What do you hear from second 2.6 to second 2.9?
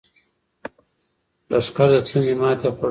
خوړلې وه.